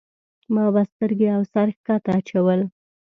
ما 0.53 0.65
به 0.73 0.81
سترګې 0.91 1.27
او 1.35 1.41
سر 1.53 1.67
ښکته 1.75 2.11
اچول. 2.17 2.61